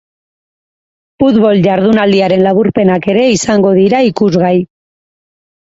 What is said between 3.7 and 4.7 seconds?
dira ikusgai.